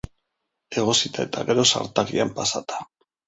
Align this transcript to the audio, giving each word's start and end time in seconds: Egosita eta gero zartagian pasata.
Egosita 0.83 1.25
eta 1.29 1.43
gero 1.51 1.67
zartagian 1.79 2.35
pasata. 2.41 2.81